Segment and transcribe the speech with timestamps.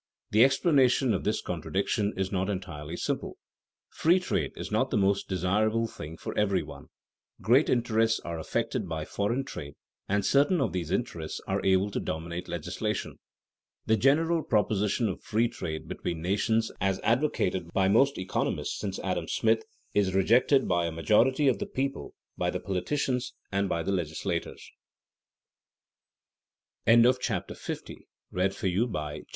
[0.31, 3.37] The explanation of this contradiction is not entirely simple.
[3.91, 6.87] Free trade is not the most desirable thing for every one.
[7.39, 9.75] Great interests are affected by foreign trade
[10.09, 13.19] and certain of these interests are able to dominate legislation.
[13.85, 19.27] The general proposition of free trade between nations, as advocated by most economists since Adam
[19.27, 19.61] Smith,
[19.93, 24.67] is rejected by a majority of the people, by the politicians, and by the legislators.
[26.87, 28.61] CHAPTER 51 THE PROTECTIVE TARIFF§
[28.97, 29.23] I.